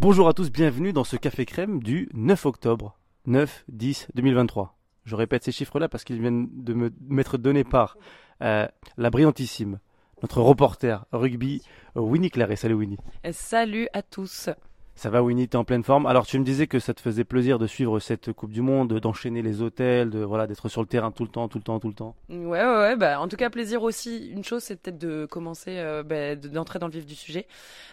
Bonjour 0.00 0.28
à 0.28 0.32
tous, 0.32 0.52
bienvenue 0.52 0.92
dans 0.92 1.02
ce 1.02 1.16
Café 1.16 1.44
Crème 1.44 1.82
du 1.82 2.08
9 2.14 2.46
octobre 2.46 2.96
9-10-2023. 3.26 4.68
Je 5.04 5.16
répète 5.16 5.42
ces 5.42 5.50
chiffres-là 5.50 5.88
parce 5.88 6.04
qu'ils 6.04 6.20
viennent 6.20 6.46
de 6.52 6.72
me 6.72 6.92
m'être 7.08 7.36
donnés 7.36 7.64
par 7.64 7.98
euh, 8.40 8.68
la 8.96 9.10
brillantissime, 9.10 9.80
notre 10.22 10.40
reporter 10.40 11.04
rugby, 11.10 11.62
Winnie 11.96 12.30
Claret. 12.30 12.54
Salut 12.54 12.74
Winnie. 12.74 12.98
Salut 13.32 13.88
à 13.92 14.02
tous. 14.02 14.50
Ça 14.98 15.10
va 15.10 15.22
Winnie, 15.22 15.46
t'es 15.46 15.54
en 15.56 15.62
pleine 15.62 15.84
forme. 15.84 16.06
Alors 16.06 16.26
tu 16.26 16.40
me 16.40 16.44
disais 16.44 16.66
que 16.66 16.80
ça 16.80 16.92
te 16.92 17.00
faisait 17.00 17.22
plaisir 17.22 17.60
de 17.60 17.68
suivre 17.68 18.00
cette 18.00 18.32
Coupe 18.32 18.50
du 18.52 18.62
Monde, 18.62 18.94
d'enchaîner 18.94 19.42
les 19.42 19.62
hôtels, 19.62 20.10
de 20.10 20.18
voilà, 20.24 20.48
d'être 20.48 20.68
sur 20.68 20.80
le 20.80 20.88
terrain 20.88 21.12
tout 21.12 21.22
le 21.22 21.28
temps, 21.28 21.46
tout 21.46 21.58
le 21.58 21.62
temps, 21.62 21.78
tout 21.78 21.86
le 21.86 21.94
temps. 21.94 22.16
Ouais, 22.28 22.36
ouais, 22.64 22.64
ouais. 22.78 22.96
Bah, 22.96 23.20
en 23.20 23.28
tout 23.28 23.36
cas, 23.36 23.48
plaisir 23.48 23.84
aussi. 23.84 24.26
Une 24.28 24.42
chose, 24.42 24.64
c'est 24.64 24.74
peut-être 24.74 24.98
de 24.98 25.24
commencer, 25.26 25.78
euh, 25.78 26.02
bah, 26.02 26.34
de- 26.34 26.48
d'entrer 26.48 26.80
dans 26.80 26.88
le 26.88 26.92
vif 26.92 27.06
du 27.06 27.14
sujet. 27.14 27.46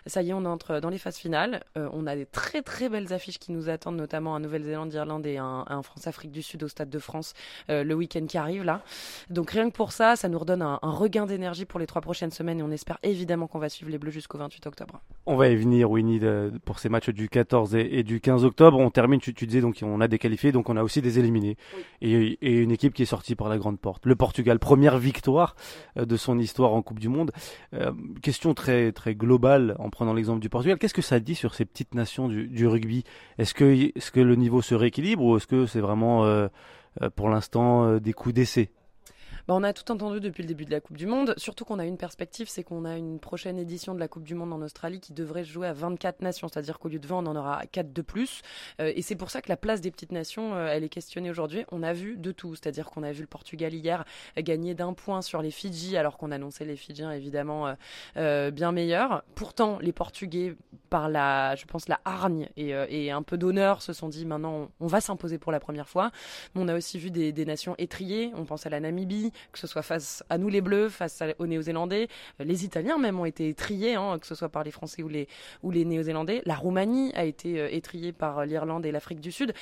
Ça 0.07 0.23
y 0.23 0.31
est, 0.31 0.33
on 0.33 0.45
entre 0.45 0.79
dans 0.79 0.89
les 0.89 0.97
phases 0.97 1.17
finales. 1.17 1.63
Euh, 1.77 1.87
on 1.93 2.07
a 2.07 2.15
des 2.15 2.25
très 2.25 2.63
très 2.63 2.89
belles 2.89 3.13
affiches 3.13 3.37
qui 3.37 3.51
nous 3.51 3.69
attendent, 3.69 3.97
notamment 3.97 4.31
en 4.31 4.39
Nouvelle-Zélande, 4.39 4.91
Irlande 4.91 5.27
et 5.27 5.37
un, 5.37 5.63
un 5.67 5.83
France-Afrique 5.83 6.31
du 6.31 6.41
Sud 6.41 6.63
au 6.63 6.67
Stade 6.67 6.89
de 6.89 6.97
France 6.99 7.35
euh, 7.69 7.83
le 7.83 7.93
week-end 7.93 8.25
qui 8.25 8.39
arrive 8.39 8.63
là. 8.63 8.81
Donc 9.29 9.51
rien 9.51 9.69
que 9.69 9.75
pour 9.75 9.91
ça, 9.91 10.15
ça 10.15 10.27
nous 10.27 10.39
redonne 10.39 10.63
un, 10.63 10.79
un 10.81 10.91
regain 10.91 11.27
d'énergie 11.27 11.65
pour 11.65 11.79
les 11.79 11.85
trois 11.85 12.01
prochaines 12.01 12.31
semaines 12.31 12.59
et 12.59 12.63
on 12.63 12.71
espère 12.71 12.97
évidemment 13.03 13.45
qu'on 13.45 13.59
va 13.59 13.69
suivre 13.69 13.91
les 13.91 13.99
Bleus 13.99 14.09
jusqu'au 14.11 14.39
28 14.39 14.65
octobre. 14.65 15.01
On 15.27 15.35
va 15.35 15.49
y 15.49 15.55
venir, 15.55 15.91
Winnie, 15.91 16.19
de- 16.19 16.51
pour 16.65 16.79
ces 16.79 16.89
matchs 16.95 17.09
du 17.09 17.29
14 17.29 17.75
et, 17.75 17.99
et 17.99 18.03
du 18.03 18.19
15 18.19 18.45
octobre. 18.45 18.79
On 18.79 18.89
termine, 18.89 19.19
tu, 19.19 19.33
tu 19.33 19.45
disais, 19.45 19.61
donc 19.61 19.77
on 19.83 20.01
a 20.01 20.07
des 20.07 20.17
qualifiés, 20.17 20.51
donc 20.51 20.69
on 20.69 20.77
a 20.77 20.83
aussi 20.83 21.01
des 21.01 21.19
éliminés. 21.19 21.57
Et, 22.01 22.37
et 22.41 22.57
une 22.61 22.71
équipe 22.71 22.93
qui 22.93 23.03
est 23.03 23.05
sortie 23.05 23.35
par 23.35 23.49
la 23.49 23.57
grande 23.57 23.79
porte. 23.79 24.05
Le 24.05 24.15
Portugal, 24.15 24.59
première 24.59 24.97
victoire 24.97 25.55
euh, 25.97 26.05
de 26.05 26.17
son 26.17 26.39
histoire 26.39 26.73
en 26.73 26.81
Coupe 26.81 26.99
du 26.99 27.09
Monde. 27.09 27.31
Euh, 27.73 27.91
question 28.21 28.53
très, 28.53 28.91
très 28.91 29.15
globale, 29.15 29.75
en 29.79 29.89
prenant 29.89 30.13
l'exemple 30.13 30.39
du 30.39 30.49
Portugal. 30.49 30.77
Qu'est-ce 30.77 30.93
que 30.93 31.01
ça 31.01 31.19
dit 31.19 31.35
sur 31.35 31.53
ces 31.53 31.65
petites 31.65 31.93
nations 31.93 32.27
du, 32.27 32.47
du 32.47 32.67
rugby? 32.67 33.03
Est-ce 33.37 33.53
que, 33.53 33.91
que 34.11 34.19
le 34.19 34.35
niveau 34.35 34.61
se 34.61 34.75
rééquilibre 34.75 35.23
ou 35.23 35.37
est-ce 35.37 35.47
que 35.47 35.65
c'est 35.65 35.81
vraiment, 35.81 36.25
euh, 36.25 36.47
pour 37.15 37.29
l'instant, 37.29 37.97
des 37.97 38.13
coups 38.13 38.33
d'essai? 38.33 38.69
Bah, 39.47 39.53
on 39.55 39.61
a 39.61 39.73
tout 39.73 39.91
entendu 39.91 40.19
depuis 40.19 40.41
le 40.41 40.47
début 40.47 40.65
de 40.65 40.71
la 40.71 40.79
Coupe 40.79 40.97
du 40.97 41.05
Monde, 41.05 41.35
surtout 41.37 41.65
qu'on 41.65 41.77
a 41.77 41.85
une 41.85 41.97
perspective, 41.97 42.47
c'est 42.49 42.63
qu'on 42.63 42.83
a 42.83 42.97
une 42.97 43.19
prochaine 43.19 43.59
édition 43.59 43.93
de 43.93 43.99
la 43.99 44.07
Coupe 44.07 44.23
du 44.23 44.33
Monde 44.33 44.51
en 44.51 44.61
Australie 44.63 44.99
qui 44.99 45.13
devrait 45.13 45.43
jouer 45.43 45.67
à 45.67 45.73
24 45.73 46.21
nations, 46.21 46.47
c'est-à-dire 46.47 46.79
qu'au 46.79 46.89
lieu 46.89 46.97
de 46.97 47.05
20, 47.05 47.17
on 47.17 47.27
en 47.27 47.35
aura 47.35 47.63
4 47.67 47.93
de 47.93 48.01
plus. 48.01 48.41
Euh, 48.81 48.91
et 48.95 49.03
c'est 49.03 49.15
pour 49.15 49.29
ça 49.29 49.43
que 49.43 49.49
la 49.49 49.57
place 49.57 49.81
des 49.81 49.91
petites 49.91 50.11
nations, 50.11 50.55
euh, 50.55 50.69
elle 50.71 50.83
est 50.83 50.89
questionnée 50.89 51.29
aujourd'hui. 51.29 51.63
On 51.71 51.83
a 51.83 51.93
vu 51.93 52.17
de 52.17 52.31
tout, 52.31 52.55
c'est-à-dire 52.55 52.89
qu'on 52.89 53.03
a 53.03 53.11
vu 53.11 53.21
le 53.21 53.27
Portugal 53.27 53.71
hier 53.71 54.03
gagner 54.35 54.73
d'un 54.73 54.93
point 54.93 55.21
sur 55.21 55.43
les 55.43 55.51
Fidji, 55.51 55.95
alors 55.95 56.17
qu'on 56.17 56.31
annonçait 56.31 56.65
les 56.65 56.75
Fidjiens 56.75 57.11
évidemment 57.11 57.75
euh, 58.17 58.49
bien 58.49 58.71
meilleurs. 58.71 59.23
Pourtant, 59.35 59.77
les 59.79 59.91
Portugais, 59.91 60.55
par 60.89 61.07
la, 61.07 61.55
je 61.55 61.65
pense, 61.65 61.87
la 61.87 61.99
hargne 62.03 62.49
et, 62.57 62.69
et 62.89 63.11
un 63.11 63.21
peu 63.21 63.37
d'honneur, 63.37 63.83
se 63.83 63.93
sont 63.93 64.09
dit 64.09 64.25
maintenant 64.25 64.69
on 64.79 64.87
va 64.87 65.01
s'imposer 65.01 65.37
pour 65.37 65.51
la 65.51 65.59
première 65.59 65.87
fois. 65.87 66.09
Mais 66.55 66.61
on 66.63 66.67
a 66.67 66.75
aussi 66.75 66.97
vu 66.97 67.11
des, 67.11 67.31
des 67.31 67.45
nations 67.45 67.75
étriées, 67.77 68.31
on 68.35 68.45
pense 68.45 68.65
à 68.65 68.69
la 68.69 68.79
Namibie, 68.79 69.31
que 69.51 69.59
ce 69.59 69.67
soit 69.67 69.81
face 69.81 70.23
à 70.29 70.37
nous 70.37 70.49
les 70.49 70.61
Bleus, 70.61 70.89
face 70.89 71.21
aux 71.39 71.47
Néo-Zélandais. 71.47 72.07
Euh, 72.39 72.43
Les 72.43 72.65
Italiens 72.65 72.97
même 72.97 73.19
ont 73.19 73.25
été 73.25 73.49
étriés, 73.49 73.95
hein, 73.95 74.17
que 74.19 74.27
ce 74.27 74.35
soit 74.35 74.49
par 74.49 74.63
les 74.63 74.71
Français 74.71 75.03
ou 75.03 75.07
les, 75.07 75.27
ou 75.63 75.71
les 75.71 75.85
Néo-Zélandais. 75.85 76.41
La 76.45 76.55
Roumanie 76.55 77.11
a 77.15 77.25
été 77.25 77.59
euh, 77.59 77.67
étriée 77.71 78.11
par 78.11 78.39
euh, 78.39 78.45
l'Irlande 78.45 78.85
et 78.85 78.91
l'Afrique 78.91 79.19
du 79.19 79.31
Sud. 79.31 79.53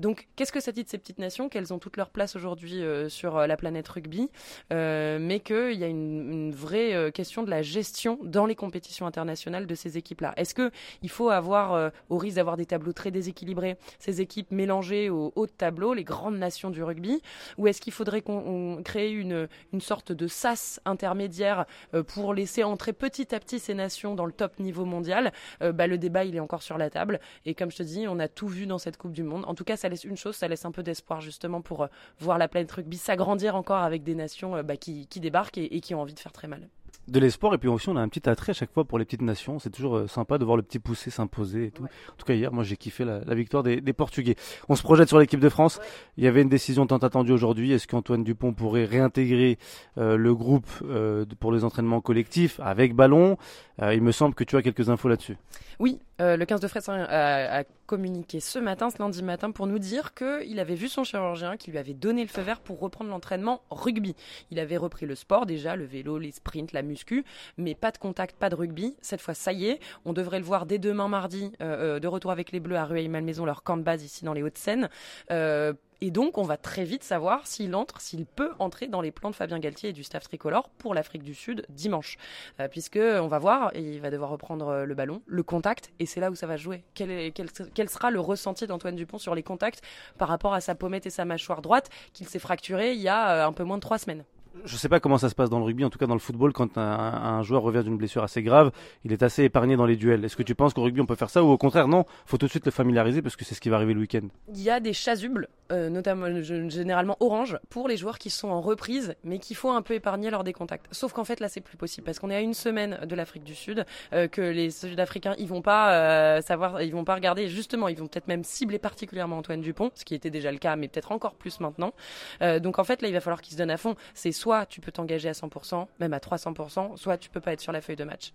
Donc 0.00 0.28
qu'est-ce 0.36 0.52
que 0.52 0.60
ça 0.60 0.72
dit 0.72 0.84
de 0.84 0.88
ces 0.88 0.98
petites 0.98 1.18
nations 1.18 1.48
Qu'elles 1.48 1.72
ont 1.72 1.78
toute 1.78 1.96
leur 1.96 2.10
place 2.10 2.36
aujourd'hui 2.36 2.82
sur 3.08 3.38
la 3.46 3.56
planète 3.56 3.88
rugby, 3.88 4.28
euh, 4.72 5.18
mais 5.20 5.40
qu'il 5.40 5.74
y 5.74 5.84
a 5.84 5.86
une, 5.86 6.52
vraie 6.52 7.10
question 7.12 7.42
de 7.42 7.50
la 7.50 7.62
gestion 7.62 8.18
dans 8.22 8.46
les 8.46 8.54
compétitions 8.54 9.06
internationales 9.06 9.66
de 9.66 9.74
ces 9.74 9.96
équipes-là. 9.96 10.34
Est-ce 10.36 10.54
que 10.54 10.70
il 11.02 11.08
faut 11.08 11.30
avoir, 11.30 11.92
au 12.08 12.18
risque 12.18 12.36
d'avoir 12.36 12.56
des 12.56 12.66
tableaux 12.66 12.92
très 12.92 13.10
déséquilibrés, 13.10 13.76
ces 13.98 14.20
équipes 14.20 14.50
mélangées 14.50 15.08
au 15.08 15.32
haut 15.34 15.46
de 15.46 15.52
tableau, 15.52 15.94
les 15.94 16.04
grandes 16.04 16.36
nations 16.36 16.70
du 16.70 16.82
rugby, 16.82 17.22
ou 17.58 17.68
est-ce 17.68 17.80
qu'il 17.80 17.92
faudrait 17.92 18.22
qu'on 18.22 18.42
on 18.78 18.82
crée 18.82 19.10
une, 19.22 19.48
sorte 19.80 20.12
de 20.12 20.26
sas 20.26 20.80
intermédiaire 20.84 21.66
euh, 21.94 22.02
pour 22.02 22.34
laisser 22.34 22.64
entrer 22.64 22.92
petit 22.92 23.34
à 23.34 23.40
petit 23.40 23.58
ces 23.58 23.74
nations 23.74 24.14
dans 24.14 24.26
le 24.26 24.32
top 24.32 24.58
niveau 24.58 24.84
mondial 24.84 25.32
Euh, 25.62 25.72
bah, 25.72 25.86
Le 25.86 25.98
débat, 25.98 26.24
il 26.24 26.36
est 26.36 26.40
encore 26.40 26.62
sur 26.62 26.78
la 26.78 26.90
table. 26.90 27.20
Et 27.46 27.54
comme 27.54 27.70
je 27.70 27.76
te 27.78 27.82
dis, 27.82 28.06
on 28.08 28.18
a 28.18 28.28
tout 28.28 28.48
vu 28.48 28.66
dans 28.66 28.78
cette 28.78 28.96
Coupe 28.96 29.12
du 29.12 29.22
Monde. 29.22 29.44
En 29.46 29.54
tout 29.54 29.64
cas, 29.64 29.76
ça 29.76 29.88
laisse 29.88 30.04
une 30.04 30.16
chose, 30.16 30.36
ça 30.36 30.48
laisse 30.48 30.64
un 30.64 30.72
peu 30.72 30.82
d'espoir 30.82 31.20
justement 31.20 31.62
pour 31.62 31.82
euh, 31.82 31.86
voir 32.18 32.38
la 32.38 32.48
planète 32.48 32.72
rugby 32.72 32.96
s'agrandir 32.96 33.56
encore 33.56 33.82
avec 33.82 34.02
des 34.02 34.14
nations 34.14 34.62
bah, 34.62 34.76
qui, 34.76 35.06
qui 35.06 35.20
débarquent 35.20 35.58
et 35.58 35.80
qui 35.80 35.94
ont 35.94 36.00
envie 36.00 36.14
de 36.14 36.20
faire 36.20 36.32
très 36.32 36.48
mal. 36.48 36.68
De 37.08 37.18
l'espoir 37.18 37.52
et 37.54 37.58
puis 37.58 37.68
aussi 37.68 37.88
on 37.88 37.96
a 37.96 38.00
un 38.00 38.08
petit 38.08 38.28
attrait 38.28 38.50
à 38.50 38.54
chaque 38.54 38.72
fois 38.72 38.84
pour 38.84 38.98
les 38.98 39.04
petites 39.04 39.22
nations. 39.22 39.58
C'est 39.58 39.70
toujours 39.70 39.96
euh, 39.96 40.06
sympa 40.06 40.38
de 40.38 40.44
voir 40.44 40.56
le 40.56 40.62
petit 40.62 40.78
poussé 40.78 41.10
s'imposer 41.10 41.66
et 41.66 41.70
tout. 41.70 41.82
Ouais. 41.82 41.88
En 42.12 42.16
tout 42.16 42.24
cas 42.26 42.34
hier, 42.34 42.52
moi 42.52 42.64
j'ai 42.64 42.76
kiffé 42.76 43.04
la, 43.04 43.24
la 43.24 43.34
victoire 43.34 43.62
des, 43.62 43.80
des 43.80 43.92
Portugais. 43.92 44.36
On 44.68 44.76
se 44.76 44.82
projette 44.82 45.08
sur 45.08 45.18
l'équipe 45.18 45.40
de 45.40 45.48
France. 45.48 45.80
Il 46.16 46.24
y 46.24 46.26
avait 46.26 46.42
une 46.42 46.48
décision 46.48 46.86
tant 46.86 46.98
attendue 46.98 47.32
aujourd'hui. 47.32 47.72
Est-ce 47.72 47.86
qu'Antoine 47.88 48.22
Dupont 48.22 48.52
pourrait 48.52 48.84
réintégrer 48.84 49.58
euh, 49.98 50.16
le 50.16 50.34
groupe 50.34 50.70
euh, 50.84 51.24
pour 51.40 51.52
les 51.52 51.64
entraînements 51.64 52.00
collectifs 52.00 52.60
avec 52.60 52.94
ballon? 52.94 53.36
Euh, 53.80 53.94
Il 53.94 54.02
me 54.02 54.12
semble 54.12 54.34
que 54.34 54.44
tu 54.44 54.56
as 54.56 54.62
quelques 54.62 54.88
infos 54.88 55.08
là-dessus. 55.08 55.36
Oui, 55.80 55.98
euh, 56.22 56.36
le 56.36 56.44
15 56.46 56.60
de 56.60 56.68
Fressin 56.68 56.94
a, 56.94 57.60
a 57.60 57.64
communiqué 57.86 58.40
ce 58.40 58.58
matin, 58.58 58.88
ce 58.88 58.98
lundi 58.98 59.22
matin, 59.22 59.50
pour 59.50 59.66
nous 59.66 59.78
dire 59.78 60.14
qu'il 60.14 60.58
avait 60.60 60.74
vu 60.74 60.88
son 60.88 61.04
chirurgien 61.04 61.56
qui 61.58 61.70
lui 61.70 61.78
avait 61.78 61.92
donné 61.92 62.22
le 62.22 62.28
feu 62.28 62.40
vert 62.40 62.60
pour 62.60 62.80
reprendre 62.80 63.10
l'entraînement 63.10 63.62
rugby. 63.70 64.14
Il 64.50 64.58
avait 64.58 64.78
repris 64.78 65.04
le 65.04 65.14
sport 65.14 65.44
déjà, 65.44 65.76
le 65.76 65.84
vélo, 65.84 66.18
les 66.18 66.30
sprints, 66.30 66.72
la 66.72 66.82
muscu, 66.82 67.24
mais 67.58 67.74
pas 67.74 67.90
de 67.90 67.98
contact, 67.98 68.36
pas 68.36 68.48
de 68.48 68.54
rugby. 68.54 68.96
Cette 69.02 69.20
fois, 69.20 69.34
ça 69.34 69.52
y 69.52 69.66
est, 69.66 69.80
on 70.04 70.12
devrait 70.12 70.38
le 70.38 70.44
voir 70.44 70.64
dès 70.64 70.78
demain 70.78 71.08
mardi, 71.08 71.52
euh, 71.60 71.96
euh, 71.96 72.00
de 72.00 72.08
retour 72.08 72.30
avec 72.30 72.52
les 72.52 72.60
Bleus 72.60 72.76
à 72.76 72.84
Rueil-Malmaison, 72.84 73.44
leur 73.44 73.62
camp 73.62 73.76
de 73.76 73.82
base 73.82 74.04
ici 74.04 74.24
dans 74.24 74.32
les 74.32 74.42
Hauts-de-Seine. 74.42 74.88
Euh, 75.30 75.74
et 76.04 76.10
donc, 76.10 76.36
on 76.36 76.42
va 76.42 76.56
très 76.56 76.84
vite 76.84 77.02
savoir 77.04 77.46
s'il 77.46 77.74
entre, 77.74 78.00
s'il 78.00 78.26
peut 78.26 78.50
entrer 78.58 78.88
dans 78.88 79.00
les 79.00 79.10
plans 79.12 79.30
de 79.30 79.34
Fabien 79.36 79.58
Galtier 79.58 79.90
et 79.90 79.92
du 79.92 80.02
staff 80.02 80.24
tricolore 80.24 80.68
pour 80.78 80.92
l'Afrique 80.94 81.22
du 81.22 81.32
Sud 81.34 81.64
dimanche. 81.70 82.16
Euh, 82.60 82.68
puisque 82.68 82.98
on 83.00 83.28
va 83.28 83.38
voir, 83.38 83.70
et 83.74 83.80
il 83.80 84.00
va 84.00 84.10
devoir 84.10 84.30
reprendre 84.30 84.68
euh, 84.68 84.84
le 84.84 84.94
ballon, 84.94 85.22
le 85.26 85.42
contact, 85.42 85.90
et 86.00 86.06
c'est 86.06 86.20
là 86.20 86.30
où 86.30 86.34
ça 86.34 86.46
va 86.46 86.56
jouer. 86.56 86.82
Quel, 86.94 87.10
est- 87.10 87.30
quel, 87.30 87.46
quel 87.72 87.88
sera 87.88 88.10
le 88.10 88.20
ressenti 88.20 88.66
d'Antoine 88.66 88.96
Dupont 88.96 89.18
sur 89.18 89.34
les 89.34 89.42
contacts 89.42 89.80
par 90.18 90.28
rapport 90.28 90.52
à 90.54 90.60
sa 90.60 90.74
pommette 90.74 91.06
et 91.06 91.10
sa 91.10 91.24
mâchoire 91.24 91.62
droite 91.62 91.88
qu'il 92.12 92.28
s'est 92.28 92.38
fracturé 92.40 92.92
il 92.92 93.00
y 93.00 93.08
a 93.08 93.30
euh, 93.30 93.46
un 93.46 93.52
peu 93.52 93.64
moins 93.64 93.76
de 93.76 93.82
trois 93.82 93.98
semaines? 93.98 94.24
Je 94.66 94.76
sais 94.76 94.90
pas 94.90 95.00
comment 95.00 95.16
ça 95.16 95.30
se 95.30 95.34
passe 95.34 95.48
dans 95.48 95.58
le 95.58 95.64
rugby, 95.64 95.82
en 95.82 95.88
tout 95.88 95.98
cas 95.98 96.06
dans 96.06 96.12
le 96.12 96.20
football, 96.20 96.52
quand 96.52 96.76
un, 96.76 96.82
un 96.82 97.42
joueur 97.42 97.62
revient 97.62 97.82
d'une 97.82 97.96
blessure 97.96 98.22
assez 98.22 98.42
grave, 98.42 98.70
il 99.02 99.10
est 99.10 99.22
assez 99.22 99.44
épargné 99.44 99.76
dans 99.76 99.86
les 99.86 99.96
duels. 99.96 100.22
Est-ce 100.26 100.36
que 100.36 100.42
tu 100.42 100.54
penses 100.54 100.74
qu'au 100.74 100.82
rugby 100.82 101.00
on 101.00 101.06
peut 101.06 101.14
faire 101.14 101.30
ça 101.30 101.42
ou 101.42 101.48
au 101.48 101.56
contraire 101.56 101.88
non? 101.88 102.04
Faut 102.26 102.36
tout 102.36 102.44
de 102.44 102.50
suite 102.50 102.66
le 102.66 102.70
familiariser 102.70 103.22
parce 103.22 103.34
que 103.34 103.46
c'est 103.46 103.54
ce 103.54 103.62
qui 103.62 103.70
va 103.70 103.76
arriver 103.76 103.94
le 103.94 104.00
week-end. 104.00 104.28
Il 104.52 104.60
y 104.60 104.68
a 104.68 104.78
des 104.78 104.92
chasubles, 104.92 105.48
euh, 105.72 105.88
notamment 105.88 106.26
euh, 106.26 106.42
généralement 106.42 107.16
orange, 107.20 107.58
pour 107.70 107.88
les 107.88 107.96
joueurs 107.96 108.18
qui 108.18 108.30
sont 108.30 108.48
en 108.48 108.60
reprise, 108.60 109.14
mais 109.24 109.38
qu'il 109.38 109.56
faut 109.56 109.70
un 109.70 109.82
peu 109.82 109.94
épargner 109.94 110.30
lors 110.30 110.44
des 110.44 110.52
contacts. 110.52 110.86
Sauf 110.92 111.12
qu'en 111.12 111.24
fait 111.24 111.40
là 111.40 111.48
c'est 111.48 111.60
plus 111.60 111.76
possible 111.76 112.04
parce 112.04 112.18
qu'on 112.18 112.30
est 112.30 112.36
à 112.36 112.40
une 112.40 112.54
semaine 112.54 112.98
de 113.04 113.14
l'Afrique 113.14 113.44
du 113.44 113.54
Sud, 113.54 113.84
euh, 114.12 114.28
que 114.28 114.42
les 114.42 114.70
Sud-Africains 114.70 115.34
ils 115.38 115.48
vont 115.48 115.62
pas 115.62 116.42
savoir, 116.42 116.82
ils 116.82 116.92
vont 116.92 117.04
pas 117.04 117.14
regarder. 117.14 117.48
Justement, 117.48 117.88
ils 117.88 117.96
vont 117.96 118.06
peut-être 118.06 118.28
même 118.28 118.44
cibler 118.44 118.78
particulièrement 118.78 119.38
Antoine 119.38 119.60
Dupont, 119.60 119.90
ce 119.94 120.04
qui 120.04 120.14
était 120.14 120.30
déjà 120.30 120.52
le 120.52 120.58
cas, 120.58 120.76
mais 120.76 120.88
peut-être 120.88 121.12
encore 121.12 121.34
plus 121.34 121.60
maintenant. 121.60 121.92
Donc 122.40 122.78
en 122.78 122.84
fait 122.84 123.02
là 123.02 123.08
il 123.08 123.14
va 123.14 123.20
falloir 123.20 123.40
qu'ils 123.40 123.54
se 123.54 123.58
donnent 123.58 123.70
à 123.70 123.76
fond. 123.76 123.96
C'est 124.14 124.32
soit 124.32 124.66
tu 124.66 124.80
peux 124.80 124.92
t'engager 124.92 125.28
à 125.28 125.32
100%, 125.32 125.86
même 126.00 126.12
à 126.12 126.18
300%, 126.18 126.96
soit 126.96 127.18
tu 127.18 127.30
peux 127.30 127.40
pas 127.40 127.52
être 127.52 127.60
sur 127.60 127.72
la 127.72 127.80
feuille 127.80 127.96
de 127.96 128.04
match. 128.04 128.32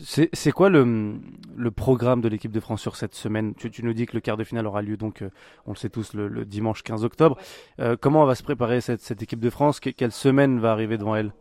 C'est 0.00 0.30
c'est 0.32 0.52
quoi 0.52 0.70
le, 0.70 1.14
le 1.56 1.70
programme 1.70 2.22
de 2.22 2.28
l'équipe 2.28 2.50
de 2.52 2.60
France 2.60 2.80
sur 2.80 2.96
cette 2.96 3.14
semaine? 3.14 3.54
Tu, 3.54 3.70
tu 3.70 3.84
nous 3.84 3.92
dis 3.92 4.06
que 4.06 4.14
le 4.14 4.20
quart 4.20 4.36
de 4.38 4.44
finale 4.44 4.66
aura 4.66 4.80
lieu, 4.82 4.96
donc 4.96 5.20
euh, 5.22 5.30
on 5.66 5.72
le 5.72 5.76
sait 5.76 5.90
tous, 5.90 6.14
le, 6.14 6.28
le 6.28 6.44
dimanche 6.46 6.82
15 6.82 7.04
octobre. 7.04 7.36
Euh, 7.78 7.96
comment 8.00 8.24
va 8.24 8.34
se 8.34 8.42
préparer 8.42 8.80
cette, 8.80 9.02
cette 9.02 9.22
équipe 9.22 9.40
de 9.40 9.50
France? 9.50 9.80
Que- 9.80 9.90
Quelle 9.90 10.12
semaine 10.12 10.60
va 10.60 10.72
arriver 10.72 10.96
devant 10.96 11.14
elle? 11.14 11.32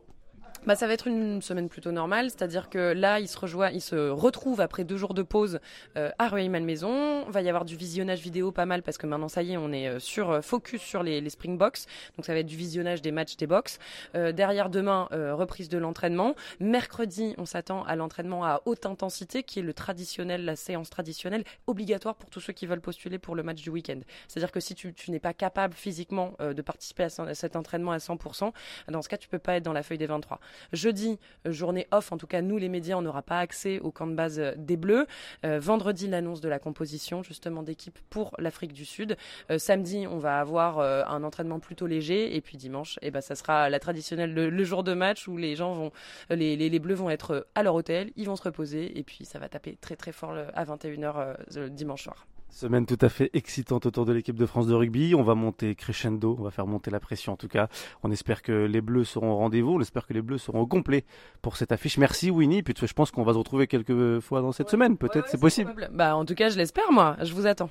Bah, 0.68 0.76
ça 0.76 0.86
va 0.86 0.94
être 0.94 1.08
une 1.08 1.42
semaine 1.42 1.70
plutôt 1.70 1.92
normale, 1.92 2.30
c'est-à-dire 2.30 2.70
que 2.70 2.94
là, 2.94 3.20
il 3.20 3.28
se 3.28 3.36
rejoint, 3.40 3.72
il 3.72 3.82
se 3.82 4.10
retrouve 4.10 4.62
après 4.62 4.84
deux 4.84 4.96
jours 4.96 5.16
de 5.16 5.24
pause 5.24 5.60
euh, 5.98 6.12
à 6.20 6.28
Rueil-Malmaison. 6.28 7.28
Va 7.30 7.42
y 7.42 7.50
avoir 7.50 7.66
du 7.66 7.76
visionnage 7.76 8.20
vidéo 8.20 8.52
pas 8.52 8.68
mal 8.68 8.84
parce 8.84 9.00
que 9.00 9.08
maintenant, 9.08 9.28
ça 9.28 9.42
y 9.42 9.54
est, 9.54 9.58
on 9.58 9.72
est 9.72 9.88
euh, 9.88 9.98
sur 10.00 10.30
euh, 10.30 10.42
focus 10.42 10.80
sur 10.84 11.02
les, 11.02 11.20
les 11.20 11.30
Springboks. 11.32 11.80
Donc 12.16 12.28
ça 12.28 12.34
va 12.34 12.40
être 12.42 12.46
du 12.46 12.58
visionnage 12.58 13.02
des 13.02 13.12
matchs 13.12 13.38
des 13.38 13.48
box. 13.48 13.80
Euh, 14.14 14.34
derrière 14.34 14.70
demain, 14.70 15.08
euh, 15.14 15.34
reprise 15.34 15.68
de 15.68 15.80
l'entraînement. 15.80 16.36
Mercredi, 16.60 17.34
on 17.40 17.46
s'attend 17.46 17.84
à 17.86 17.96
l'entraînement 17.96 18.46
à 18.46 18.62
haute 18.66 18.86
intensité, 18.86 19.42
qui 19.42 19.60
est 19.60 19.64
le 19.64 19.74
traditionnel, 19.74 20.46
la 20.46 20.56
séance 20.56 20.92
traditionnelle, 20.92 21.44
obligatoire 21.66 22.14
pour 22.14 22.30
tous 22.30 22.40
ceux 22.40 22.54
qui 22.54 22.68
veulent 22.68 22.82
postuler 22.82 23.18
pour 23.18 23.34
le 23.34 23.42
match 23.42 23.64
du 23.64 23.72
week-end. 23.72 24.00
C'est-à-dire 24.28 24.52
que 24.52 24.60
si 24.60 24.76
tu, 24.76 24.94
tu 24.94 25.10
n'es 25.10 25.20
pas 25.20 25.34
capable 25.34 25.74
physiquement 25.74 26.36
euh, 26.40 26.54
de 26.54 26.62
participer 26.62 27.06
à 27.06 27.10
cet 27.10 27.56
entraînement 27.56 27.94
à 27.94 27.98
100%, 27.98 28.52
dans 28.90 29.02
ce 29.02 29.10
cas, 29.10 29.18
tu 29.18 29.28
peux 29.28 29.40
pas 29.40 29.56
être 29.56 29.64
dans 29.64 29.74
la 29.74 29.82
feuille 29.82 29.98
des 29.98 30.06
23. 30.06 30.40
Jeudi, 30.74 31.20
journée 31.46 31.88
off, 31.92 32.12
en 32.12 32.18
tout 32.18 32.28
cas 32.28 32.42
nous 32.42 32.58
les 32.58 32.70
médias, 32.70 32.98
on 32.98 33.02
n'aura 33.02 33.22
pas 33.22 33.40
accès 33.40 33.80
au 33.80 33.92
camp 33.92 34.08
de 34.08 34.16
base 34.16 34.42
des 34.58 34.78
Bleus. 34.78 35.06
vendredi, 35.44 36.08
l'annonce 36.08 36.42
de 36.42 36.50
la 36.50 36.60
composition 36.60 37.24
justement 37.24 37.64
d'équipe 37.64 37.98
pour 38.10 38.34
l'Afrique 38.40 38.74
du 38.74 38.86
Sud. 38.86 39.18
samedi, 39.58 40.08
on 40.08 40.18
va 40.18 40.40
avoir 40.40 40.80
un 40.80 41.24
entraînement 41.24 41.60
plutôt 41.60 41.88
léger 41.88 42.36
et 42.36 42.42
puis 42.42 42.58
dimanche, 42.58 42.98
eh 43.02 43.12
ben, 43.12 43.22
ça 43.22 43.36
sera 43.36 43.70
la 43.70 43.80
traditionnelle 43.80 44.34
le, 44.34 44.64
jour 44.64 44.84
de 44.84 44.94
match 44.94 45.28
où 45.28 45.38
les 45.38 45.56
gens 45.56 45.74
vont, 45.74 45.92
les, 46.30 46.56
les, 46.56 46.80
Bleus 46.80 46.96
vont 46.96 47.10
être 47.10 47.48
à 47.56 47.64
leur 47.64 47.76
hôtel, 47.76 48.12
ils 48.16 48.28
vont 48.28 48.36
se 48.36 48.44
reposer 48.44 48.98
et 48.98 49.04
puis 49.04 49.26
ça 49.26 49.40
va 49.40 49.50
taper 49.50 49.78
très 49.80 49.96
très 49.96 50.12
fort 50.12 50.36
à 50.54 50.66
21h 50.66 51.70
dimanche 51.70 52.04
soir. 52.04 52.26
Semaine 52.52 52.86
tout 52.86 52.98
à 53.00 53.08
fait 53.08 53.30
excitante 53.34 53.86
autour 53.86 54.06
de 54.06 54.12
l'équipe 54.12 54.36
de 54.36 54.46
France 54.46 54.68
de 54.68 54.74
rugby. 54.74 55.16
On 55.16 55.24
va 55.24 55.36
monter 55.36 55.74
crescendo, 55.74 56.36
on 56.38 56.44
va 56.44 56.52
faire 56.52 56.68
monter 56.68 56.92
la 56.92 57.00
pression 57.00 57.34
en 57.34 57.38
tout 57.38 57.48
cas. 57.48 57.70
On 58.04 58.12
espère 58.12 58.42
que 58.42 58.52
les 58.52 58.82
Bleus 58.82 59.06
seront 59.06 59.32
au 59.32 59.38
rendez-vous, 59.38 59.72
on 59.72 59.80
espère 59.80 60.06
que 60.06 60.14
les 60.14 60.22
Bleus 60.22 60.38
seront 60.38 60.60
au 60.60 60.68
complet 60.68 61.06
pour 61.42 61.56
cette 61.56 61.72
affiche. 61.72 61.98
Merci 61.98 62.30
Winnie, 62.30 62.62
puis 62.62 62.76
je 62.78 62.94
pense 62.94 63.10
qu'on 63.10 63.24
va 63.24 63.34
se 63.34 63.38
retrouver 63.38 63.68
quelques 63.68 64.20
fois 64.20 64.42
dans 64.42 64.52
cette 64.52 64.70
semaine, 64.70 64.98
peut-être, 64.98 65.30
c'est 65.30 65.40
possible. 65.40 65.90
Bah 65.94 66.16
en 66.16 66.26
tout 66.26 66.36
cas, 66.36 66.50
je 66.50 66.58
l'espère 66.58 66.92
moi, 66.92 67.16
je 67.22 67.34
vous 67.34 67.48
attends. 67.48 67.70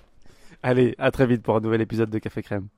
Allez, 0.63 0.95
à 0.99 1.11
très 1.11 1.27
vite 1.27 1.43
pour 1.43 1.57
un 1.57 1.61
nouvel 1.61 1.83
épisode 1.83 2.11
de 2.11 2.19
Café 2.19 2.43
Crème. 2.43 2.69